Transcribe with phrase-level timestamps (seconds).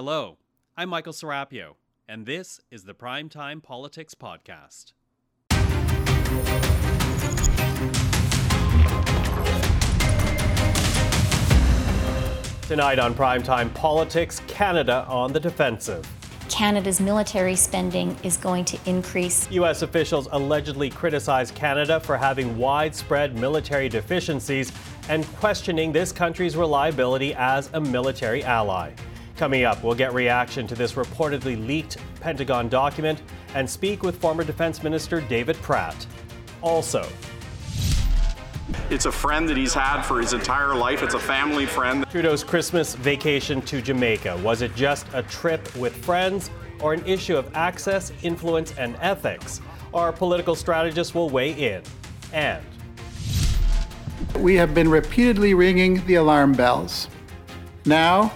[0.00, 0.38] Hello,
[0.76, 1.74] I'm Michael Serapio,
[2.08, 4.92] and this is the Primetime Politics Podcast.
[12.68, 16.08] Tonight on Primetime Politics, Canada on the defensive.
[16.48, 19.50] Canada's military spending is going to increase.
[19.50, 19.82] U.S.
[19.82, 24.70] officials allegedly criticize Canada for having widespread military deficiencies
[25.08, 28.92] and questioning this country's reliability as a military ally.
[29.38, 33.22] Coming up, we'll get reaction to this reportedly leaked Pentagon document
[33.54, 36.06] and speak with former Defense Minister David Pratt.
[36.60, 37.08] Also,
[38.90, 41.04] it's a friend that he's had for his entire life.
[41.04, 42.04] It's a family friend.
[42.10, 44.36] Trudeau's Christmas vacation to Jamaica.
[44.38, 49.60] Was it just a trip with friends or an issue of access, influence, and ethics?
[49.94, 51.82] Our political strategists will weigh in.
[52.32, 52.64] And
[54.40, 57.06] we have been repeatedly ringing the alarm bells.
[57.84, 58.32] Now,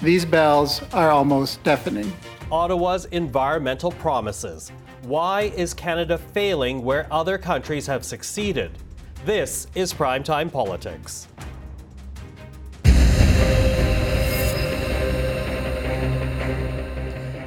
[0.00, 2.12] these bells are almost deafening.
[2.52, 4.70] Ottawa's environmental promises.
[5.02, 8.70] Why is Canada failing where other countries have succeeded?
[9.24, 11.26] This is Primetime Politics.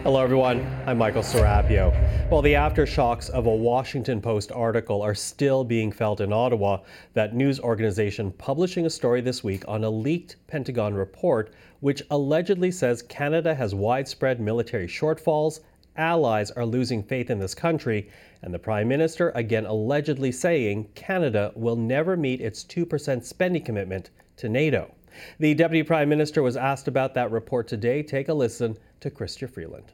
[0.04, 0.66] Hello, everyone.
[0.88, 1.94] I'm Michael Serapio.
[2.30, 6.80] While the aftershocks of a Washington Post article are still being felt in Ottawa,
[7.14, 12.72] that news organization publishing a story this week on a leaked Pentagon report which allegedly
[12.72, 15.60] says Canada has widespread military shortfalls,
[15.98, 18.10] allies are losing faith in this country,
[18.42, 24.10] and the Prime Minister again allegedly saying Canada will never meet its 2% spending commitment
[24.38, 24.94] to NATO.
[25.40, 28.02] The Deputy Prime Minister was asked about that report today.
[28.02, 29.92] Take a listen to Chrystia Freeland.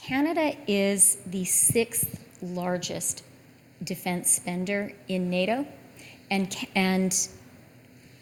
[0.00, 3.24] Canada is the sixth largest
[3.84, 5.66] defense spender in NATO,
[6.30, 7.28] and, and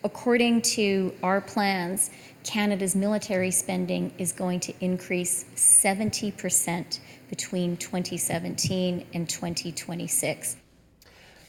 [0.06, 2.10] according to our plans,
[2.44, 10.58] Canada's military spending is going to increase 70% between 2017 and 2026.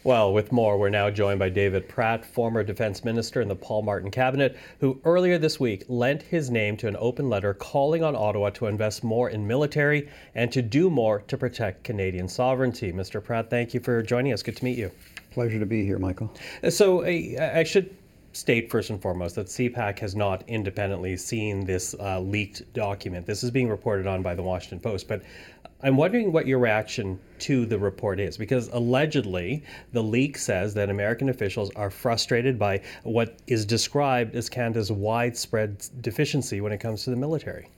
[0.04, 3.84] Well, with more, we're now joined by David Pratt, former defense minister in the Paul
[3.84, 8.16] Martin cabinet, who earlier this week lent his name to an open letter calling on
[8.16, 12.92] Ottawa to invest more in military and to do more to protect Canadian sovereignty.
[12.92, 13.24] Mr.
[13.24, 14.42] Pratt, thank you for joining us.
[14.42, 14.90] Good to meet you.
[15.30, 16.34] Pleasure to be here, Michael.
[16.70, 17.96] So, I should
[18.38, 23.26] state first and foremost that CPAC has not independently seen this uh, leaked document.
[23.26, 25.24] This is being reported on by the Washington Post, but
[25.82, 30.90] I'm wondering what your reaction to the report is because allegedly the leak says that
[30.90, 37.04] American officials are frustrated by what is described as Canada's widespread deficiency when it comes
[37.04, 37.70] to the military.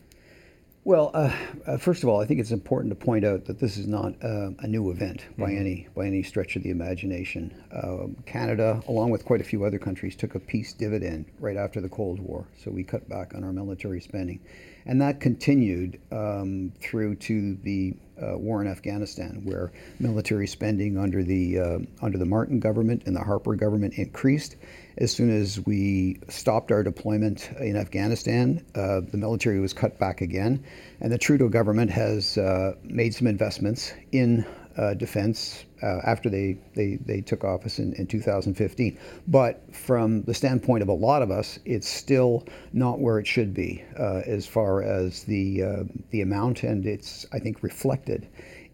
[0.85, 1.35] Well, uh,
[1.67, 4.13] uh, first of all, I think it's important to point out that this is not
[4.23, 5.59] uh, a new event by mm-hmm.
[5.59, 7.53] any by any stretch of the imagination.
[7.71, 11.81] Um, Canada, along with quite a few other countries, took a peace dividend right after
[11.81, 14.39] the Cold War, so we cut back on our military spending,
[14.85, 21.23] and that continued um, through to the uh, war in Afghanistan, where military spending under
[21.23, 24.55] the uh, under the Martin government and the Harper government increased.
[24.99, 30.19] As soon as we stopped our deployment in Afghanistan, uh, the military was cut back
[30.19, 30.61] again,
[30.99, 34.45] and the Trudeau government has uh, made some investments in
[34.77, 38.99] uh, defense uh, after they, they, they took office in, in 2015.
[39.25, 43.53] But from the standpoint of a lot of us, it's still not where it should
[43.53, 48.27] be uh, as far as the, uh, the amount, and it's, I think, reflected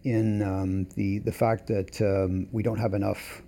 [0.04, 3.44] in um, the, the fact that um, we don't have enough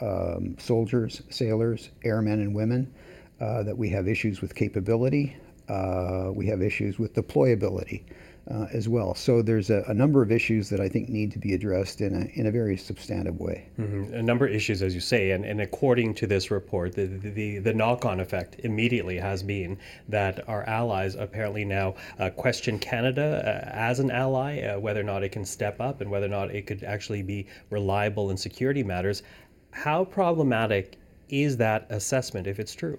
[0.00, 2.92] um, soldiers, sailors, airmen, and women,
[3.40, 5.36] uh, that we have issues with capability,
[5.68, 8.02] uh, we have issues with deployability
[8.50, 9.14] uh, as well.
[9.14, 12.14] So there's a, a, number of issues that I think need to be addressed in
[12.14, 13.68] a, in a very substantive way.
[13.78, 14.14] Mm-hmm.
[14.14, 17.58] A number of issues, as you say, and, and according to this report, the, the,
[17.58, 19.78] the knock-on effect immediately has been
[20.08, 25.04] that our allies apparently now uh, question Canada uh, as an ally, uh, whether or
[25.04, 28.36] not it can step up and whether or not it could actually be reliable in
[28.36, 29.22] security matters.
[29.70, 30.98] How problematic
[31.28, 32.98] is that assessment if it's true?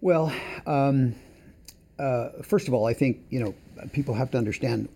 [0.00, 0.32] Well,
[0.66, 1.14] um,
[1.98, 3.54] uh, first of all, I think you know
[3.92, 4.88] people have to understand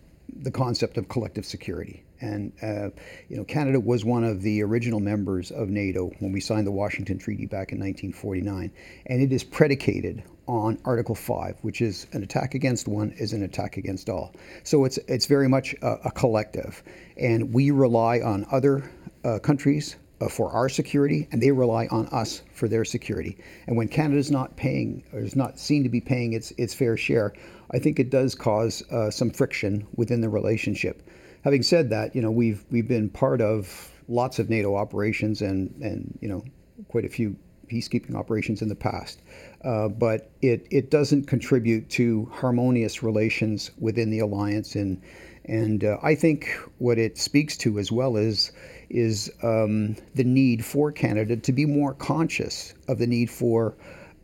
[0.42, 2.02] the concept of collective security.
[2.20, 2.90] And uh,
[3.28, 6.72] you know, Canada was one of the original members of NATO when we signed the
[6.72, 8.70] Washington Treaty back in 1949,
[9.06, 13.42] and it is predicated on Article 5, which is an attack against one is an
[13.42, 14.34] attack against all.
[14.64, 16.82] So it's it's very much a, a collective,
[17.16, 18.90] and we rely on other
[19.24, 19.96] uh, countries
[20.28, 23.38] for our security, and they rely on us for their security.
[23.66, 26.74] And when Canada is not paying, or is not seen to be paying its its
[26.74, 27.32] fair share,
[27.70, 31.02] I think it does cause uh, some friction within the relationship.
[31.42, 35.74] Having said that, you know we've we've been part of lots of NATO operations and
[35.80, 36.42] and you know
[36.88, 37.36] quite a few
[37.70, 39.22] peacekeeping operations in the past.
[39.64, 44.74] Uh, but it, it doesn't contribute to harmonious relations within the alliance.
[44.74, 45.00] And,
[45.44, 48.52] and uh, I think what it speaks to as well is,
[48.90, 53.74] is um, the need for Canada to be more conscious of the need for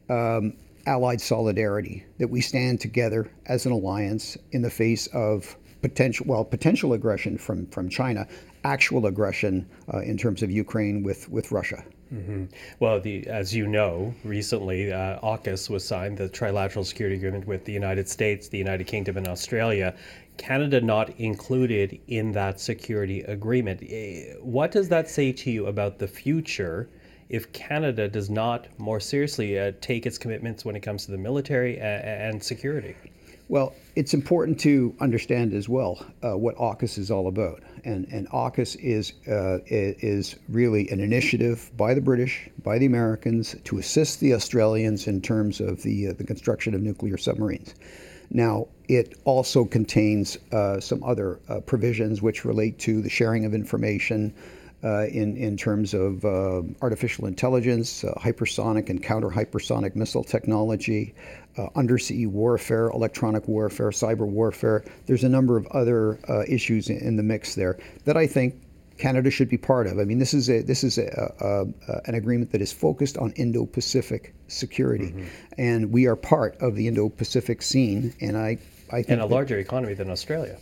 [0.08, 0.52] um,
[0.86, 6.44] allied solidarity, that we stand together as an alliance in the face of potential, well,
[6.44, 8.26] potential aggression from, from China,
[8.64, 11.84] actual aggression uh, in terms of Ukraine with, with Russia.
[12.12, 12.44] Mm-hmm.
[12.78, 17.64] Well, the, as you know, recently uh, AUKUS was signed, the trilateral security agreement with
[17.64, 19.94] the United States, the United Kingdom, and Australia.
[20.36, 23.82] Canada not included in that security agreement.
[23.88, 26.88] Eh, what does that say to you about the future
[27.28, 31.18] if Canada does not more seriously uh, take its commitments when it comes to the
[31.18, 32.94] military and, security?
[33.48, 38.28] Well, it's important to understand as well uh, what AUKUS is all about, and and
[38.30, 44.20] AUKUS is uh, is really an initiative by the British, by the Americans, to assist
[44.20, 47.74] the Australians in terms of the uh, the construction of nuclear submarines.
[48.30, 53.54] Now, it also contains uh, some other uh, provisions which relate to the sharing of
[53.54, 54.34] information,
[54.86, 61.12] uh, in, in terms of uh, artificial intelligence, uh, hypersonic and counter hypersonic missile technology,
[61.58, 64.84] uh, undersea warfare, electronic warfare, cyber warfare.
[65.06, 68.54] There's a number of other uh, issues in, in, the mix there that I think
[68.96, 69.98] Canada should be part of.
[69.98, 73.18] I mean, this is a this is a, a, a an agreement that is focused
[73.18, 75.26] on Indo-Pacific security, mm-hmm.
[75.58, 78.14] and we are part of the Indo-Pacific scene.
[78.20, 78.58] And I,
[78.90, 80.58] I think and a larger economy than Australia.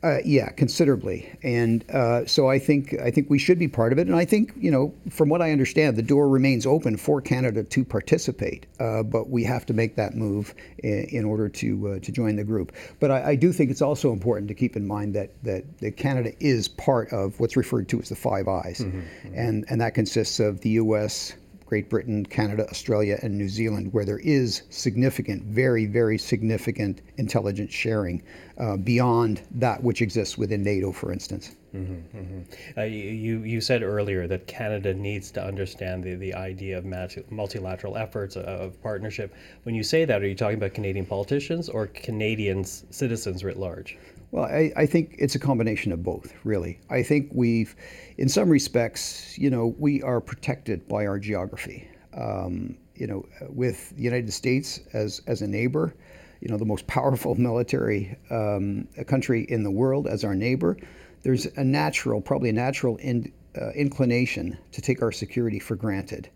[0.00, 3.98] Uh, yeah, considerably, and uh, so I think I think we should be part of
[3.98, 4.06] it.
[4.06, 7.64] And I think you know, from what I understand, the door remains open for Canada
[7.64, 10.54] to participate, uh, but we have to make that move
[10.84, 12.70] in, in order to uh, to join the group.
[13.00, 15.96] But I, I, do think it's also important to keep in mind that, that that
[15.96, 19.34] Canada is part of what's referred to as the Five Eyes, mm-hmm, mm-hmm.
[19.34, 21.34] and and that consists of the U.S.
[21.68, 27.70] Great Britain, Canada, Australia, and New Zealand, where there is significant, very, very significant intelligence
[27.70, 28.22] sharing
[28.56, 31.56] uh, beyond that which exists within NATO, for instance.
[31.74, 32.80] Mm-hmm, mm-hmm.
[32.80, 36.86] Uh, you, you said earlier that Canada needs to understand the, the idea of
[37.30, 39.34] multilateral efforts of partnership.
[39.64, 43.98] When you say that, are you talking about Canadian politicians or Canadians, citizens writ large?
[44.30, 46.80] Well, I, I, think it's a combination of both, really.
[46.90, 47.74] I think we've,
[48.18, 51.88] in some respects, you know, we are protected by our geography.
[52.12, 55.94] Um, you know, with the United States as, as a neighbor,
[56.40, 60.76] you know, the most powerful military um, country in the world as our neighbor,
[61.22, 66.28] there's a natural, probably a natural in, uh, inclination to take our security for granted.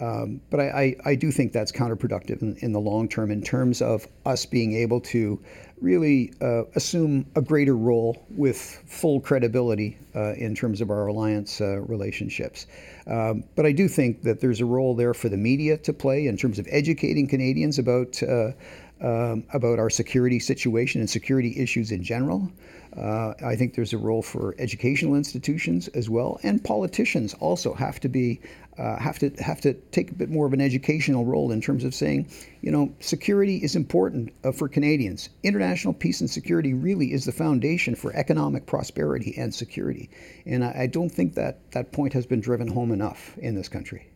[0.00, 3.42] Um, but I, I, I, do think that's counterproductive in, in, the long term in
[3.42, 5.40] terms of us being able to
[5.80, 11.60] really uh, assume a greater role with full credibility uh, in terms of our alliance
[11.60, 12.66] uh, relationships.
[13.08, 16.28] Um, but I do think that there's a role there for the media to play
[16.28, 18.22] in terms of educating Canadians about.
[18.22, 18.52] Uh,
[19.00, 22.50] um, about our security situation and security issues in general.
[22.96, 28.00] Uh, I think there's a role for educational institutions as well, and politicians also have
[28.00, 28.40] to be
[28.78, 31.84] uh, have to have to take a bit more of an educational role in terms
[31.84, 32.28] of saying,
[32.60, 35.28] you know, security is important uh, for Canadians.
[35.42, 40.08] International peace and security really is the foundation for economic prosperity and security,
[40.46, 43.68] and I, I don't think that that point has been driven home enough in this
[43.68, 44.08] country.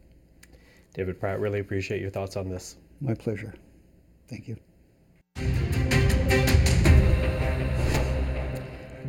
[0.95, 2.77] David Pratt, really appreciate your thoughts on this.
[3.01, 3.55] My pleasure.
[4.29, 5.82] Thank you.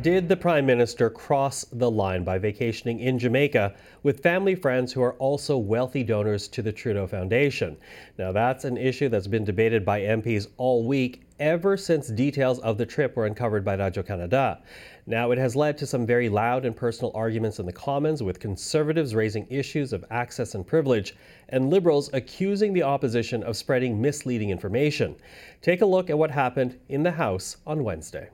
[0.04, 5.00] Did the Prime Minister cross the line by vacationing in Jamaica with family friends who
[5.00, 7.78] are also wealthy donors to the Trudeau Foundation?
[8.18, 12.76] Now, that's an issue that's been debated by MPs all week ever since details of
[12.76, 14.60] the trip were uncovered by Radio Canada.
[15.06, 18.40] Now, it has led to some very loud and personal arguments in the Commons, with
[18.40, 21.16] Conservatives raising issues of access and privilege,
[21.48, 25.16] and Liberals accusing the opposition of spreading misleading information.
[25.62, 28.28] Take a look at what happened in the House on Wednesday.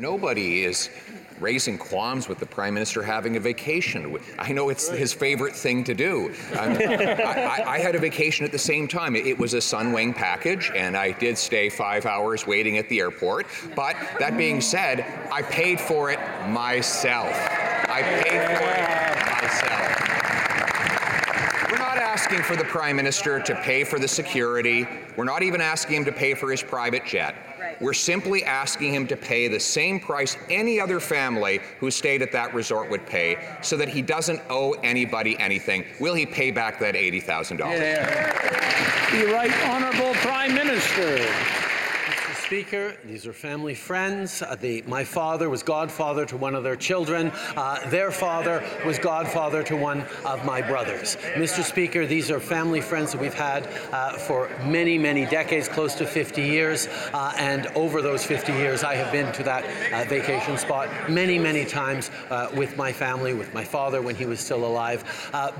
[0.00, 0.90] Nobody is
[1.40, 4.16] raising qualms with the prime minister having a vacation.
[4.38, 6.32] I know it's his favorite thing to do.
[6.54, 9.16] I, I, had a vacation at the same time.
[9.16, 13.48] It was a Sunwing package, and I did stay five hours waiting at the airport.
[13.74, 17.34] But that being said, I paid for it myself.
[17.88, 18.86] I paid for it
[19.42, 19.98] myself.
[21.72, 24.86] We're not asking for the prime minister to pay for the security.
[25.16, 27.34] We're not even asking him to pay for his private jet.
[27.80, 32.32] We're simply asking him to pay the same price any other family who stayed at
[32.32, 35.84] that resort would pay so that he doesn't owe anybody anything.
[36.00, 37.58] Will he pay back that $80,000?
[37.58, 39.32] Yeah.
[39.32, 41.67] Right Honorable Prime Minister.
[42.48, 44.40] Speaker, these are family friends.
[44.40, 47.30] Uh, the, my father was godfather to one of their children.
[47.54, 51.16] Uh, their father was godfather to one of my brothers.
[51.34, 51.62] Mr.
[51.62, 56.06] Speaker, these are family friends that we've had uh, for many, many decades, close to
[56.06, 56.88] 50 years.
[57.12, 61.38] Uh, and over those 50 years, I have been to that uh, vacation spot many,
[61.38, 65.04] many times uh, with my family, with my father when he was still alive.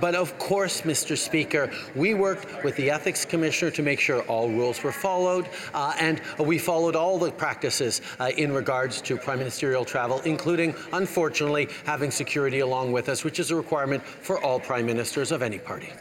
[0.01, 1.19] but of course, Mr.
[1.19, 5.47] Speaker, we worked with the Ethics Commissioner to make sure all rules were followed.
[5.75, 11.69] and we followed all the practices uh, in regards to prime ministerial travel, including, unfortunately,
[11.85, 15.59] having security along with us, which is a requirement for all prime ministers of any
[15.59, 15.93] party.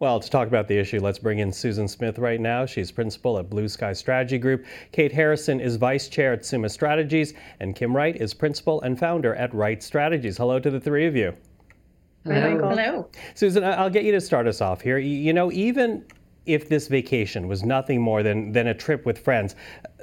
[0.00, 2.66] Well, to talk about the issue, let's bring in Susan Smith right now.
[2.66, 4.66] She's principal at Blue Sky Strategy Group.
[4.90, 9.34] Kate Harrison is vice chair at Summa Strategies, and Kim Wright is principal and founder
[9.36, 10.36] at Wright Strategies.
[10.36, 11.32] Hello to the three of you.
[12.24, 12.68] Hello.
[12.70, 13.08] Hello.
[13.34, 14.98] Susan, I'll get you to start us off here.
[14.98, 16.04] You know, even
[16.46, 19.54] if this vacation was nothing more than, than a trip with friends,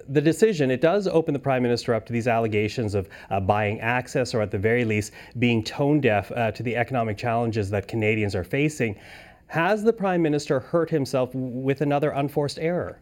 [0.07, 3.79] the decision, it does open the Prime Minister up to these allegations of uh, buying
[3.79, 7.87] access or at the very least being tone deaf uh, to the economic challenges that
[7.87, 8.99] Canadians are facing.
[9.47, 13.01] Has the Prime Minister hurt himself with another unforced error?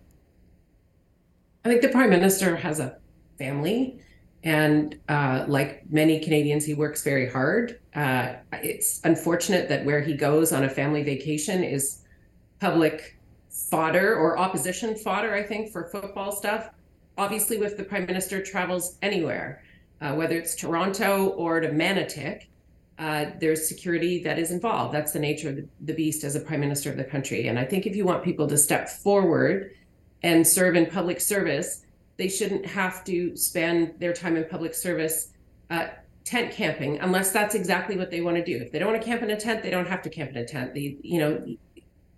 [1.64, 2.98] I think the Prime Minister has a
[3.38, 4.02] family,
[4.44, 7.80] and uh, like many Canadians, he works very hard.
[7.94, 12.04] Uh, it's unfortunate that where he goes on a family vacation is
[12.60, 13.19] public
[13.50, 16.70] fodder or opposition fodder, I think, for football stuff.
[17.18, 19.64] Obviously, if the prime minister travels anywhere,
[20.02, 22.44] uh, whether it's Toronto or to Manotick,
[22.98, 24.94] uh, there's security that is involved.
[24.94, 27.48] That's the nature of the, the beast as a prime minister of the country.
[27.48, 29.72] And I think if you want people to step forward
[30.22, 31.86] and serve in public service,
[32.18, 35.32] they shouldn't have to spend their time in public service
[35.70, 35.88] uh,
[36.26, 38.58] tent camping unless that's exactly what they want to do.
[38.62, 40.38] If they don't want to camp in a tent, they don't have to camp in
[40.38, 40.74] a tent.
[40.74, 41.56] They, you know,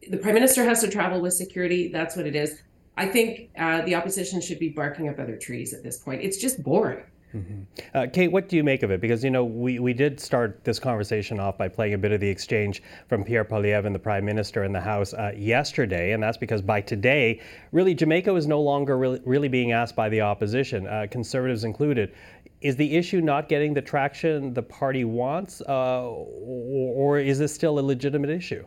[0.10, 1.88] the prime minister has to travel with security.
[1.88, 2.62] That's what it is.
[2.98, 6.22] I think uh, the opposition should be barking up other trees at this point.
[6.22, 7.04] It's just boring.
[7.34, 7.62] Mm-hmm.
[7.94, 9.00] Uh, Kate, what do you make of it?
[9.00, 12.20] Because, you know, we, we did start this conversation off by playing a bit of
[12.20, 16.12] the exchange from Pierre Poilievre and the Prime Minister in the House uh, yesterday.
[16.12, 17.42] And that's because by today,
[17.72, 22.14] really, Jamaica is no longer really, really being asked by the opposition, uh, conservatives included.
[22.60, 27.56] Is the issue not getting the traction the party wants, uh, or, or is this
[27.56, 28.66] still a legitimate issue?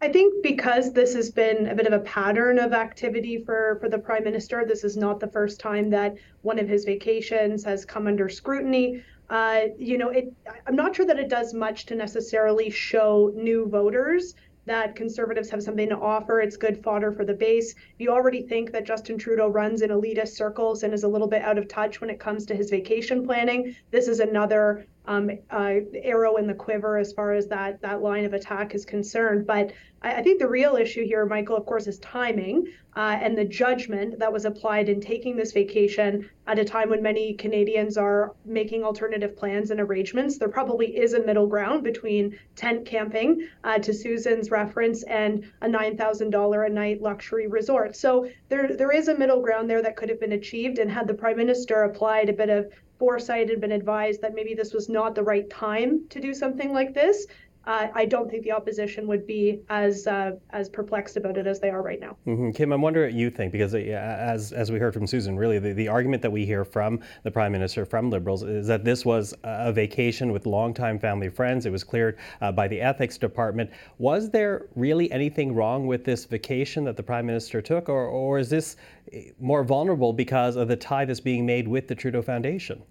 [0.00, 3.88] I think because this has been a bit of a pattern of activity for, for
[3.88, 7.84] the prime minister, this is not the first time that one of his vacations has
[7.84, 9.02] come under scrutiny.
[9.28, 10.32] Uh, you know, it,
[10.66, 14.34] I'm not sure that it does much to necessarily show new voters
[14.68, 16.40] that conservatives have something to offer.
[16.40, 17.74] It's good fodder for the base.
[17.98, 21.42] You already think that Justin Trudeau runs in elitist circles and is a little bit
[21.42, 23.74] out of touch when it comes to his vacation planning.
[23.90, 28.26] This is another um, uh, arrow in the quiver as far as that that line
[28.26, 29.46] of attack is concerned.
[29.46, 33.38] But I, I think the real issue here, Michael, of course, is timing uh, and
[33.38, 37.96] the judgment that was applied in taking this vacation at a time when many Canadians
[37.96, 40.38] are making alternative plans and arrangements.
[40.38, 45.68] There probably is a middle ground between tent camping, uh, to Susan's reference, and a
[45.68, 47.94] nine thousand dollar a night luxury resort.
[47.94, 51.06] So there there is a middle ground there that could have been achieved, and had
[51.06, 54.88] the Prime Minister applied a bit of foresight and been advised that maybe this was
[54.88, 57.26] not the right time to do something like this,
[57.66, 61.60] uh, I don't think the opposition would be as uh, as perplexed about it as
[61.60, 62.16] they are right now.
[62.26, 62.52] Mm-hmm.
[62.52, 65.58] Kim, I'm wondering what you think because uh, as as we heard from Susan, really
[65.58, 69.04] the, the argument that we hear from the Prime Minister, from Liberals, is that this
[69.04, 71.66] was a vacation with longtime family friends.
[71.66, 73.70] It was cleared uh, by the Ethics Department.
[73.98, 78.38] Was there really anything wrong with this vacation that the Prime Minister took, or or
[78.38, 78.76] is this
[79.12, 82.82] eh, more vulnerable because of the tie that's being made with the Trudeau Foundation?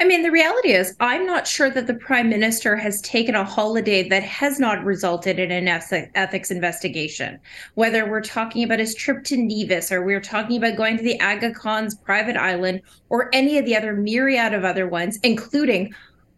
[0.00, 3.44] I mean, the reality is, I'm not sure that the prime minister has taken a
[3.44, 7.38] holiday that has not resulted in an ethics investigation.
[7.74, 11.20] Whether we're talking about his trip to Nevis, or we're talking about going to the
[11.20, 15.94] Aga Khan's private island, or any of the other myriad of other ones, including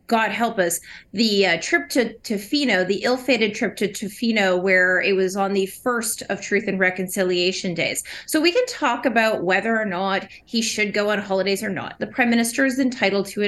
[0.06, 0.80] God help us,
[1.12, 5.66] the uh, trip to Tofino, the ill-fated trip to Tofino, where it was on the
[5.66, 8.04] first of Truth and Reconciliation days.
[8.26, 11.98] So we can talk about whether or not he should go on holidays or not.
[11.98, 13.42] The prime minister is entitled to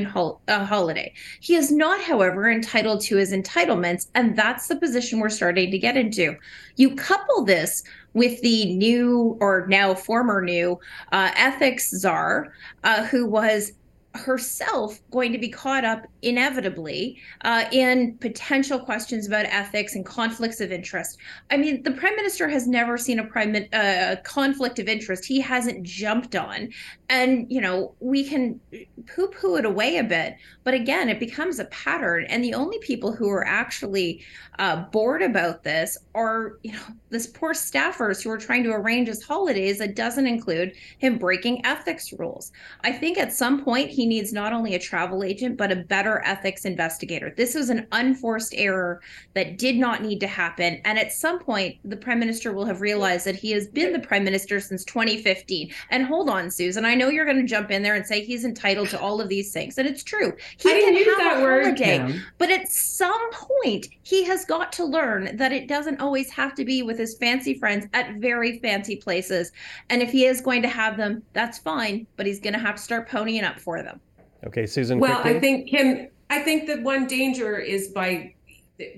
[0.49, 1.13] a holiday.
[1.41, 5.79] He is not, however, entitled to his entitlements, and that's the position we're starting to
[5.79, 6.37] get into.
[6.77, 7.83] You couple this
[8.15, 10.79] with the new or now former new
[11.13, 12.53] uh, ethics czar,
[12.85, 13.73] uh, who was
[14.15, 20.61] herself going to be caught up inevitably uh, in potential questions about ethics and conflicts
[20.61, 21.19] of interest.
[21.51, 25.41] I mean, the prime minister has never seen a prime uh, conflict of interest he
[25.41, 26.71] hasn't jumped on,
[27.09, 28.61] and you know we can
[29.07, 30.37] poo poo it away a bit.
[30.65, 32.27] But again, it becomes a pattern.
[32.29, 34.23] And the only people who are actually
[34.59, 39.09] uh, bored about this are, you know, this poor staffers who are trying to arrange
[39.09, 42.53] his holidays that doesn't include him breaking ethics rules.
[42.83, 46.23] I think at some point he needs not only a travel agent, but a better
[46.25, 47.33] ethics investigator.
[47.37, 49.01] This was an unforced error
[49.35, 50.81] that did not need to happen.
[50.85, 54.01] And at some point, the prime minister will have realized that he has been the
[54.01, 55.73] prime minister since 2015.
[55.91, 58.45] And hold on, Susan, I know you're going to jump in there and say he's
[58.45, 59.79] entitled to all of these things.
[59.79, 60.33] And it's true.
[60.59, 61.99] He I can use have that a word, holiday.
[61.99, 62.23] Kim.
[62.37, 66.65] But at some point, he has got to learn that it doesn't always have to
[66.65, 69.53] be with his fancy friends at very fancy places.
[69.89, 72.77] And if he is going to have them, that's fine, but he's going to have
[72.77, 74.01] to start ponying up for them.
[74.47, 74.99] Okay, Susan.
[74.99, 75.37] Well, quickly.
[75.37, 76.09] I think Kim.
[76.31, 78.35] I think that one danger is by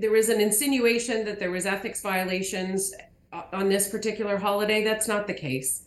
[0.01, 2.93] there was an insinuation that there was ethics violations
[3.33, 4.85] uh, on this particular holiday.
[4.85, 5.87] That's not the case,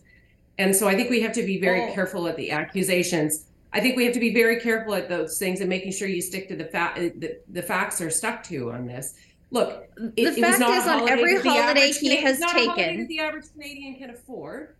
[0.58, 1.94] and so I think we have to be very Oh.
[1.94, 3.46] careful at the accusations.
[3.72, 6.22] I think we have to be very careful at those things and making sure you
[6.22, 9.14] stick to the fact uh, the, the facts are stuck to on this.
[9.50, 13.20] Look, it, The fact is on every holiday he has not a holiday taken- the
[13.20, 14.74] average Canadian can afford.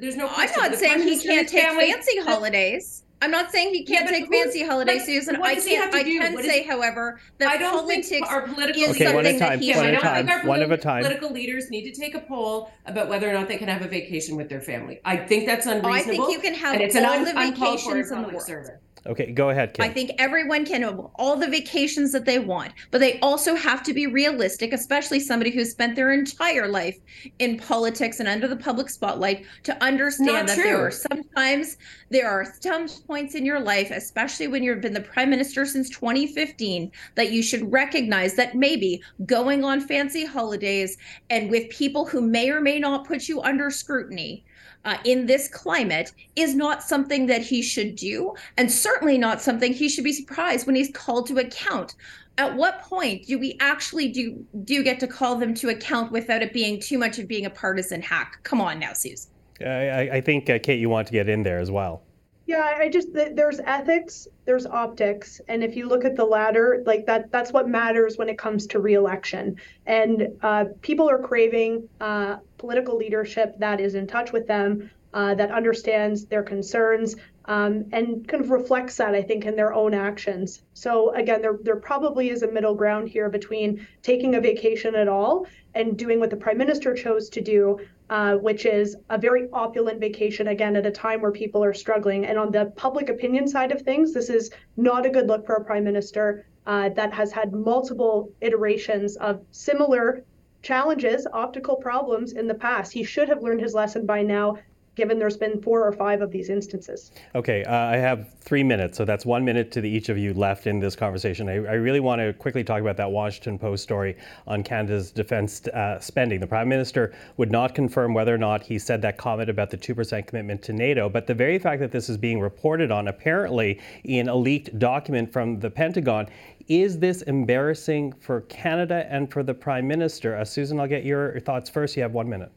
[0.00, 0.28] There's no.
[0.28, 3.02] I'm not saying he can't take family- fancy holidays.
[3.22, 5.40] I'm not saying he can't but take who- fancy holidays, but Susan.
[5.40, 5.94] what I can't.
[5.94, 8.90] I can What is say, he- however, that I don't think politics our political is
[8.90, 10.62] Okay, one something time, that he one at a I don't time, think our one
[10.62, 11.02] at a time.
[11.02, 13.88] Political leaders need to take a poll about whether or not they can have a
[13.88, 15.00] vacation with their family.
[15.06, 15.94] I think that's unreasonable.
[15.94, 18.16] I think you can have and it's an all un- the uncalled for vacations in
[18.18, 18.46] the public world.
[18.46, 18.80] service.
[19.06, 19.84] Okay, go ahead, Kim.
[19.84, 23.82] I think everyone can have all the vacations that they want, but they also have
[23.84, 26.98] to be realistic, especially somebody who's spent their entire life
[27.38, 31.76] in politics and under the public spotlight to understand Not that there are sometimes
[32.10, 35.88] there are some points in your life, especially when you've been the prime minister since
[35.90, 40.96] 2015, that you should recognize that maybe going on fancy holidays
[41.30, 44.44] and with people who may or may not put you under scrutiny
[44.86, 49.72] uh, in this climate is not something that he should do, and certainly not something
[49.72, 51.96] he should be surprised when he's called to account.
[52.38, 56.42] At what point do we actually do do get to call them to account without
[56.42, 58.38] it being too much of being a partisan hack?
[58.44, 59.28] Come on now, Suze.
[59.60, 62.02] I, I think uh, Kate, you want to get in there as well.
[62.46, 67.04] Yeah, I just there's ethics, there's optics, and if you look at the latter, like
[67.06, 69.56] that, that's what matters when it comes to reelection.
[69.84, 75.34] And uh, people are craving uh, political leadership that is in touch with them, uh,
[75.34, 79.92] that understands their concerns, um, and kind of reflects that, I think, in their own
[79.92, 80.62] actions.
[80.74, 85.08] So again, there there probably is a middle ground here between taking a vacation at
[85.08, 89.48] all and doing what the prime minister chose to do, uh, which is a very
[89.52, 92.26] opulent vacation, again, at a time where people are struggling.
[92.26, 95.54] And on the public opinion side of things, this is not a good look for
[95.56, 100.24] a prime minister uh, that has had multiple iterations of similar
[100.62, 102.92] challenges, optical problems in the past.
[102.92, 104.58] He should have learned his lesson by now,
[104.96, 107.12] given there's been four or five of these instances.
[107.34, 110.32] Okay, uh, I have three minutes, so that's one minute to the each of you
[110.32, 111.48] left in this conversation.
[111.48, 115.66] I, I really want to quickly talk about that Washington Post story on Canada's defense
[115.68, 116.40] uh, spending.
[116.40, 119.76] The Prime Minister would not confirm whether or not he said that comment about the
[119.76, 123.80] 2% commitment to NATO, but the very fact that this is being reported on, apparently
[124.04, 126.26] in a leaked document from the Pentagon,
[126.68, 130.36] is this embarrassing for Canada and for the Prime Minister?
[130.36, 131.96] Uh, Susan, I'll get your thoughts first.
[131.96, 132.50] You have one minute.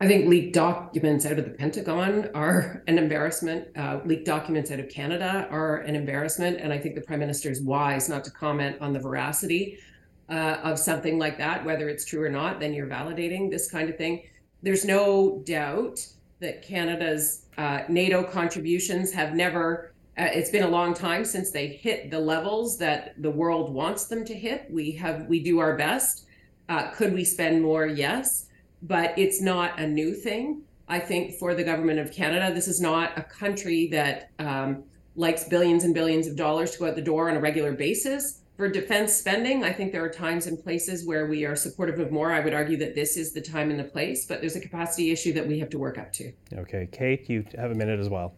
[0.00, 3.76] I think leaked documents out of the Pentagon are an embarrassment.
[3.76, 6.60] Uh, leaked documents out of Canada are an embarrassment.
[6.60, 9.78] And I think the prime minister is wise not to comment on the veracity
[10.28, 12.60] uh, of something like that, whether it's true or not.
[12.60, 14.22] Then you're validating this kind of thing.
[14.62, 16.06] There's no doubt
[16.38, 19.94] that Canada's uh, NATO contributions have never.
[20.16, 24.04] Uh, it's been a long time since they hit the levels that the world wants
[24.04, 24.68] them to hit.
[24.70, 26.26] We have we do our best.
[26.68, 27.86] Uh, could we spend more?
[27.86, 28.47] Yes
[28.82, 30.62] but it's not a new thing.
[30.88, 34.84] I think for the government of Canada, this is not a country that um,
[35.16, 38.40] likes billions and billions of dollars to go out the door on a regular basis.
[38.56, 42.10] For defense spending, I think there are times and places where we are supportive of
[42.10, 42.32] more.
[42.32, 45.12] I would argue that this is the time and the place, but there's a capacity
[45.12, 46.32] issue that we have to work up to.
[46.52, 48.34] Okay, Kate, you have a minute as well.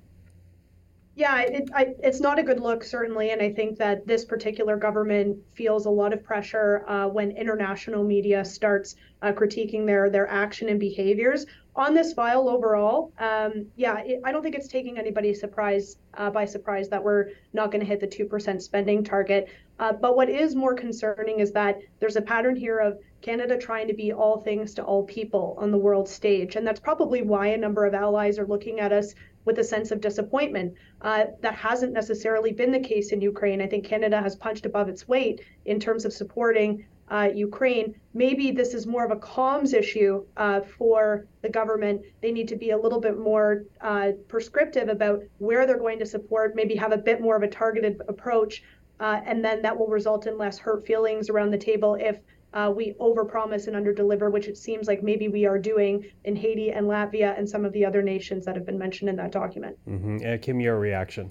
[1.20, 3.30] Yeah, it, I, it's not a good look, certainly.
[3.30, 8.02] And I think that this particular government feels a lot of pressure uh, when international
[8.02, 11.44] media starts uh, critiquing their, their action and behaviors.
[11.76, 16.30] On this file overall, um, yeah, it, I don't think it's taking anybody surprise uh,
[16.30, 19.50] by surprise that we're not going to hit the 2% spending target.
[19.78, 23.87] Uh, but what is more concerning is that there's a pattern here of Canada trying
[23.88, 26.56] to be all things to all people on the world stage.
[26.56, 29.90] And that's probably why a number of allies are looking at us with a sense
[29.90, 30.74] of disappointment.
[31.00, 33.61] Uh, that hasn't necessarily been the case in Ukraine.
[33.61, 37.94] I think Canada has punched above its weight in terms of supporting uh, Ukraine.
[38.14, 42.02] Maybe this is more of a comms issue uh, for the government.
[42.22, 46.06] They need to be a little bit more uh, prescriptive about where they're going to
[46.06, 48.62] support, maybe have a bit more of a targeted approach.
[49.00, 52.18] Uh, and then that will result in less hurt feelings around the table if
[52.54, 56.70] uh, we overpromise and underdeliver, which it seems like maybe we are doing in Haiti
[56.70, 59.76] and Latvia and some of the other nations that have been mentioned in that document.
[59.88, 60.36] Mm-hmm.
[60.40, 61.30] Kim, your reaction?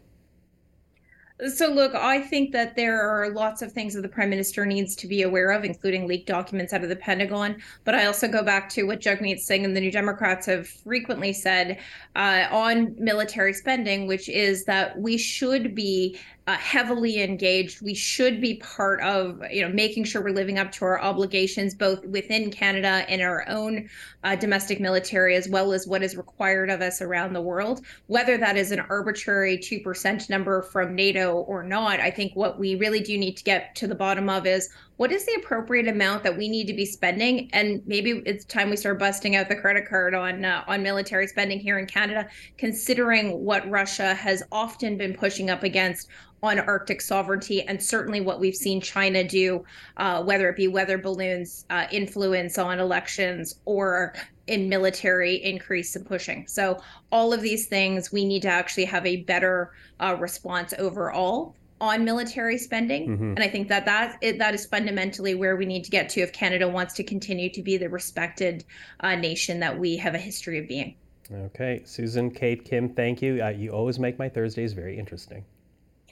[1.47, 4.93] So, look, I think that there are lots of things that the prime minister needs
[4.97, 7.61] to be aware of, including leaked documents out of the Pentagon.
[7.85, 11.31] But I also go back to what Jagmeet Singh and the New Democrats have frequently
[11.31, 11.79] said
[12.17, 17.79] uh, on military spending, which is that we should be uh, heavily engaged.
[17.79, 21.75] We should be part of, you know, making sure we're living up to our obligations,
[21.75, 23.87] both within Canada and our own
[24.23, 27.85] uh, domestic military, as well as what is required of us around the world.
[28.07, 32.57] Whether that is an arbitrary two percent number from NATO or not, I think what
[32.57, 35.87] we really do need to get to the bottom of is what is the appropriate
[35.87, 39.47] amount that we need to be spending and maybe it's time we start busting out
[39.47, 44.43] the credit card on uh, on military spending here in Canada considering what Russia has
[44.51, 46.09] often been pushing up against
[46.43, 49.63] on Arctic sovereignty and certainly what we've seen China do,
[49.95, 54.13] uh, whether it be weather balloons, uh, influence on elections, or
[54.47, 56.45] in military increase and pushing.
[56.47, 56.77] So,
[57.11, 62.03] all of these things, we need to actually have a better uh, response overall on
[62.03, 63.23] military spending mm-hmm.
[63.31, 66.21] and i think that that it, that is fundamentally where we need to get to
[66.21, 68.63] if canada wants to continue to be the respected
[69.01, 70.95] uh, nation that we have a history of being
[71.31, 75.43] okay susan kate kim thank you uh, you always make my thursdays very interesting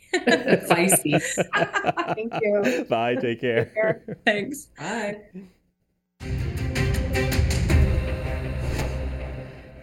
[0.13, 1.21] Feisty.
[2.15, 2.85] Thank you.
[2.89, 3.15] Bye.
[3.15, 3.65] Take care.
[3.65, 4.17] Take care.
[4.25, 4.67] Thanks.
[4.77, 5.17] Bye.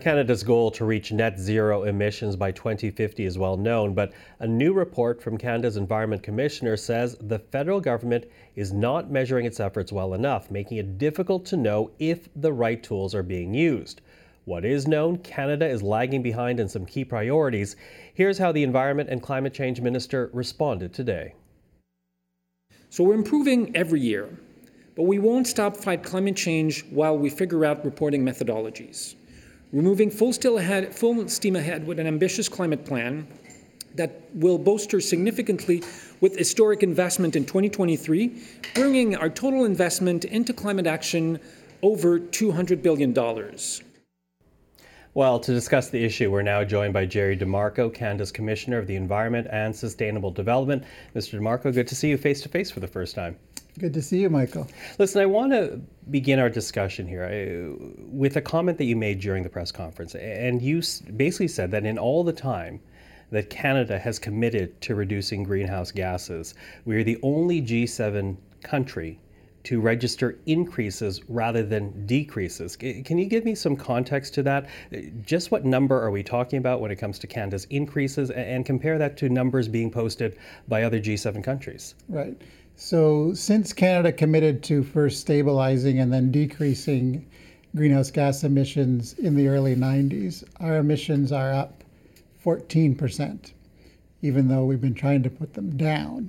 [0.05, 4.75] Canada's goal to reach net zero emissions by 2050 is well known, but a new
[4.75, 10.13] report from Canada's Environment Commissioner says the federal government is not measuring its efforts well
[10.13, 14.03] enough, making it difficult to know if the right tools are being used.
[14.45, 17.75] What is known, Canada is lagging behind in some key priorities.
[18.13, 21.33] Here's how the Environment and Climate Change Minister responded today.
[22.91, 24.29] So we're improving every year,
[24.97, 29.15] but we won't stop fight climate change while we figure out reporting methodologies.
[29.75, 33.27] We're moving full, ahead, full steam ahead with an ambitious climate plan
[33.97, 35.83] that will bolster significantly
[36.21, 38.41] with historic investment in 2023,
[38.77, 41.41] bringing our total investment into climate action
[41.83, 43.13] over $200 billion.
[45.17, 48.97] Well, to discuss the issue, we're now joined by Jerry DeMarco, Canada's Commissioner of the
[48.97, 50.83] Environment and Sustainable Development.
[51.15, 51.39] Mr.
[51.39, 53.37] DeMarco, good to see you face to face for the first time.
[53.79, 54.67] Good to see you, Michael.
[54.99, 57.77] Listen, I want to begin our discussion here uh,
[58.09, 60.17] with a comment that you made during the press conference.
[60.17, 60.83] And you
[61.17, 62.81] basically said that in all the time
[63.31, 69.21] that Canada has committed to reducing greenhouse gases, we are the only G7 country
[69.65, 72.77] to register increases rather than decreases.
[72.77, 74.69] Can you give me some context to that?
[75.25, 78.99] Just what number are we talking about when it comes to Canada's increases and compare
[78.99, 80.37] that to numbers being posted
[80.69, 81.95] by other G7 countries?
[82.09, 82.41] Right.
[82.77, 87.25] So, since Canada committed to first stabilizing and then decreasing
[87.75, 91.85] greenhouse gas emissions in the early 90s, our emissions are up
[92.45, 93.53] 14%,
[94.23, 96.29] even though we've been trying to put them down.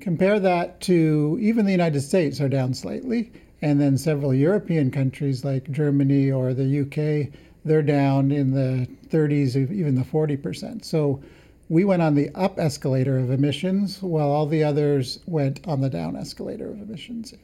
[0.00, 5.44] Compare that to even the United States are down slightly, and then several European countries
[5.44, 7.32] like Germany or the UK,
[7.64, 10.84] they're down in the 30s, even the 40%.
[10.84, 11.22] So
[11.68, 15.90] we went on the up escalator of emissions while all the others went on the
[15.90, 17.34] down escalator of emissions.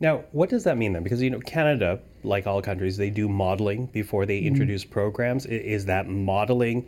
[0.00, 1.02] Now, what does that mean then?
[1.02, 4.48] Because you know, Canada, like all countries, they do modeling before they mm-hmm.
[4.48, 5.46] introduce programs.
[5.46, 6.86] Is that modeling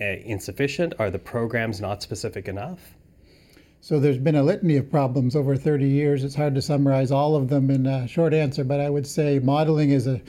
[0.00, 0.94] uh, insufficient?
[0.98, 2.96] Are the programs not specific enough?
[3.84, 6.22] So there's been a litany of problems over 30 years.
[6.22, 9.40] It's hard to summarize all of them in a short answer, but I would say
[9.40, 10.20] modeling is a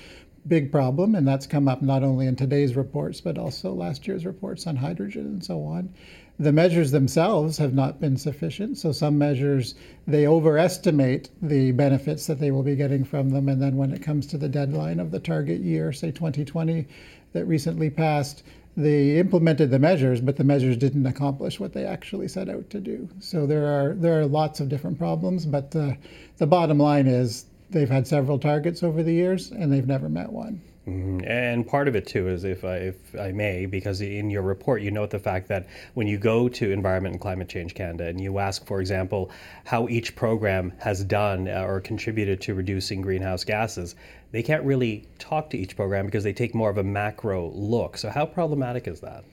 [0.48, 4.26] big problem, and that's come up not only in today's reports, but also last year's
[4.26, 5.94] reports on hydrogen and so on.
[6.40, 8.80] The measures themselves have not been sufficient.
[8.80, 9.76] So some measures,
[10.08, 13.48] they overestimate the benefits that they will be getting from them.
[13.50, 16.88] And then when it comes to the deadline of the target year, say 2020,
[17.34, 18.42] that recently passed,
[18.76, 22.80] they implemented the measures, but the measures didn't accomplish what they actually set out to
[22.80, 23.08] do.
[23.20, 25.94] So there are there are lots of different problems, but uh,
[26.38, 30.32] the bottom line is they've had several targets over the years and they've never met
[30.32, 30.62] one.
[30.88, 31.22] Mm-hmm.
[31.26, 34.82] And part of it too is, if I, if I may, because in your report
[34.82, 38.20] you note the fact that when you go to Environment and Climate Change Canada and
[38.20, 39.32] you ask, for example,
[39.64, 43.96] how each program has done uh, or contributed to reducing greenhouse gases,
[44.32, 47.98] they can't really talk to each program because they take more of a macro look.
[47.98, 49.24] So how problematic is that?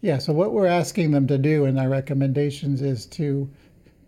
[0.00, 0.18] Yeah.
[0.18, 3.48] So what we're asking them to do in our recommendations is to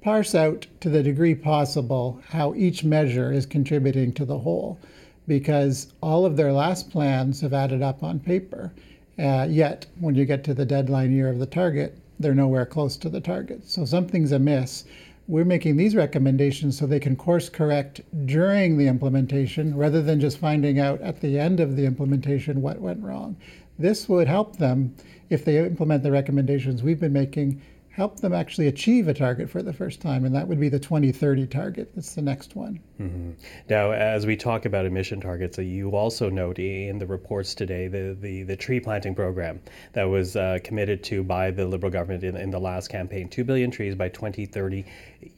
[0.00, 4.80] parse out to the degree possible how each measure is contributing to the whole
[5.26, 8.72] because all of their last plans have added up on paper.
[9.18, 12.96] Uh, yet, when you get to the deadline year of the target, they're nowhere close
[12.96, 13.68] to the target.
[13.68, 14.84] So something's amiss.
[15.28, 20.38] We're making these recommendations so they can course correct during the implementation rather than just
[20.38, 23.36] finding out at the end of the implementation what went wrong.
[23.78, 24.94] This would help them
[25.30, 29.62] if they implement the recommendations we've been making help them actually achieve a target for
[29.62, 31.90] the first time, and that would be the 2030 target.
[31.94, 32.80] That's the next one.
[32.98, 33.32] Mm-hmm.
[33.68, 37.88] Now, as we talk about emission targets, uh, you also note in the reports today
[37.88, 39.60] the, the, the tree planting program
[39.92, 43.44] that was uh, committed to by the Liberal government in, in the last campaign 2
[43.44, 44.86] billion trees by 2030.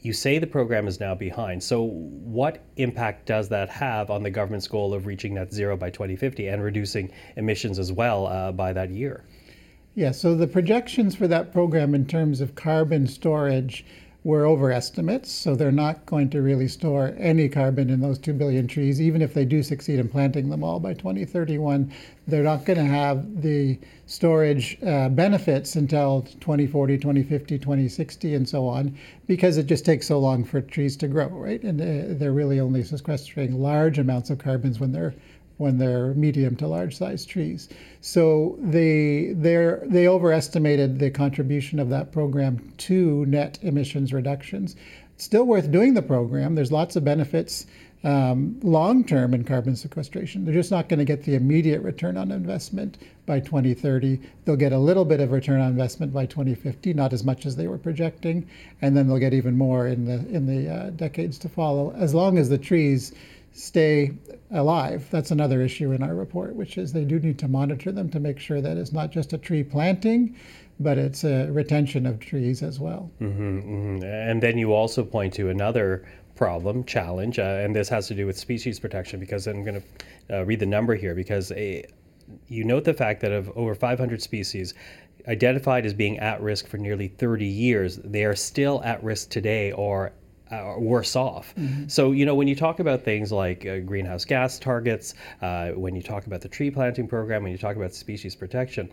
[0.01, 1.61] You say the program is now behind.
[1.61, 5.91] So, what impact does that have on the government's goal of reaching net zero by
[5.91, 9.25] 2050 and reducing emissions as well uh, by that year?
[9.97, 13.85] Yeah, so the projections for that program in terms of carbon storage
[14.25, 15.31] were overestimates.
[15.31, 19.23] So they're not going to really store any carbon in those 2 billion trees, even
[19.23, 21.93] if they do succeed in planting them all by 2031.
[22.27, 28.67] They're not going to have the storage uh, benefits until 2040, 2050, 2060, and so
[28.67, 28.97] on,
[29.29, 31.63] because it just takes so long for trees to grow, right?
[31.63, 35.15] And uh, they're really only sequestering large amounts of carbons when they're
[35.57, 37.69] when they're medium to large size trees.
[38.01, 44.77] So they they overestimated the contribution of that program to net emissions reductions.
[45.17, 46.55] Still worth doing the program.
[46.55, 47.67] There's lots of benefits
[48.05, 50.45] um, long term in carbon sequestration.
[50.45, 54.21] They're just not going to get the immediate return on investment by 2030.
[54.45, 57.57] They'll get a little bit of return on investment by 2050, not as much as
[57.57, 58.47] they were projecting,
[58.83, 61.93] and then they'll get even more in the in the uh, decades to follow.
[61.93, 63.15] As long as the trees
[63.55, 64.11] stay
[64.51, 65.07] alive.
[65.11, 68.21] That's another issue in our report, which is they do need to monitor them to
[68.21, 70.37] make sure that it's not just a tree planting,
[70.81, 73.11] but it's a retention of trees as well.
[73.21, 74.05] Mm-hmm, mm-hmm.
[74.05, 78.27] And then you also point to another problem, challenge, uh, and this has to do
[78.27, 79.81] with species protection because I'm going
[80.29, 81.85] to uh, read the number here because a,
[82.49, 84.75] you note the fact that of over 500 species
[85.29, 89.71] identified as being at risk for nearly 30 years, they are still at risk today
[89.71, 90.13] or
[90.51, 91.55] uh, worse off.
[91.57, 91.89] Mm-hmm.
[91.89, 95.97] So, you know, when you talk about things like uh, greenhouse gas targets, uh, when
[95.97, 98.91] you talk about the tree planting program, when you talk about species protection,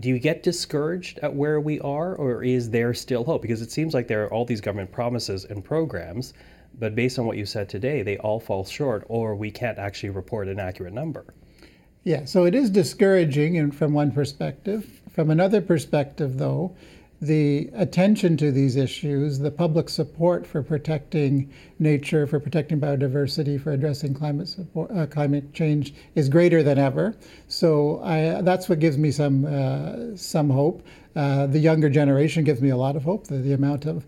[0.00, 3.42] do you get discouraged at where we are, or is there still hope?
[3.42, 6.34] Because it seems like there are all these government promises and programs,
[6.78, 10.10] but based on what you said today, they all fall short, or we can't actually
[10.10, 11.24] report an accurate number.
[12.02, 15.00] Yeah, so it is discouraging from one perspective.
[15.10, 16.76] From another perspective, though,
[17.26, 23.72] the attention to these issues, the public support for protecting nature, for protecting biodiversity, for
[23.72, 27.16] addressing climate support, uh, climate change is greater than ever.
[27.48, 30.86] So I, that's what gives me some uh, some hope.
[31.16, 33.26] Uh, the younger generation gives me a lot of hope.
[33.26, 34.04] The, the amount of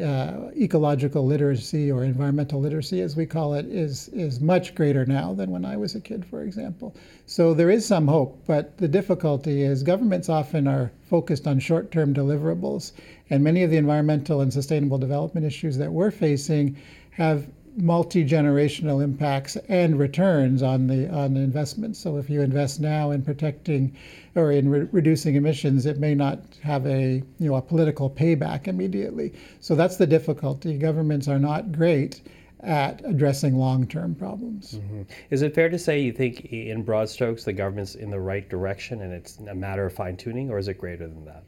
[0.00, 5.34] uh, ecological literacy or environmental literacy, as we call it, is is much greater now
[5.34, 6.94] than when I was a kid, for example.
[7.26, 12.14] So there is some hope, but the difficulty is governments often are focused on short-term
[12.14, 12.92] deliverables,
[13.30, 16.76] and many of the environmental and sustainable development issues that we're facing
[17.10, 21.98] have multi-generational impacts and returns on the on the investments.
[21.98, 23.96] So if you invest now in protecting
[24.34, 28.68] or in re- reducing emissions, it may not have a you know a political payback
[28.68, 29.32] immediately.
[29.60, 30.76] So that's the difficulty.
[30.78, 32.22] Governments are not great
[32.62, 34.74] at addressing long-term problems.
[34.74, 35.02] Mm-hmm.
[35.30, 38.48] Is it fair to say you think in broad strokes the government's in the right
[38.48, 41.42] direction and it's a matter of fine-tuning or is it greater than that?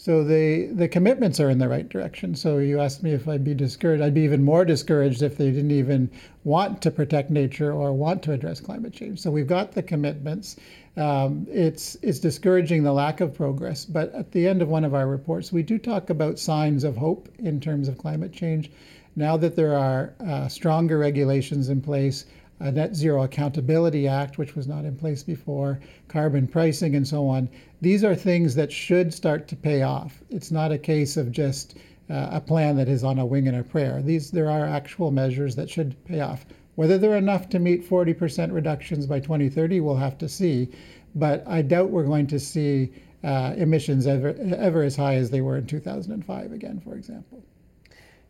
[0.00, 2.36] So the, the commitments are in the right direction.
[2.36, 4.00] So you asked me if I'd be discouraged.
[4.00, 6.08] I'd be even more discouraged if they didn't even
[6.44, 9.18] want to protect nature or want to address climate change.
[9.18, 10.54] So we've got the commitments.
[10.96, 13.84] Um, it's it's discouraging the lack of progress.
[13.84, 16.96] But at the end of one of our reports, we do talk about signs of
[16.96, 18.70] hope in terms of climate change.
[19.16, 22.24] Now that there are uh, stronger regulations in place,
[22.60, 27.26] a Net Zero Accountability Act, which was not in place before, carbon pricing, and so
[27.26, 27.48] on.
[27.80, 30.22] These are things that should start to pay off.
[30.30, 31.76] It's not a case of just
[32.10, 34.02] uh, a plan that is on a wing and a prayer.
[34.02, 36.46] These there are actual measures that should pay off.
[36.74, 40.68] Whether they're enough to meet 40% reductions by 2030, we'll have to see.
[41.14, 42.92] But I doubt we're going to see
[43.24, 47.42] uh, emissions ever ever as high as they were in 2005 again, for example.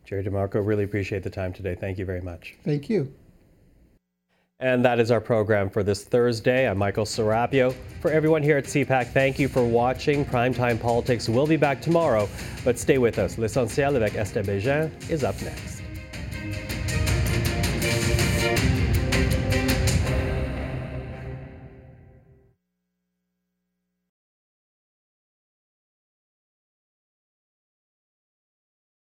[0.03, 1.75] Jerry DeMarco, really appreciate the time today.
[1.75, 2.55] Thank you very much.
[2.63, 3.13] Thank you.
[4.61, 6.67] And that is our program for this Thursday.
[6.67, 7.73] I'm Michael Serapio.
[8.01, 10.25] For everyone here at CPAC, thank you for watching.
[10.25, 12.27] Primetime Politics will be back tomorrow,
[12.65, 13.37] but stay with us.
[13.37, 15.78] L'Essentiel avec Esther Bégin is up next.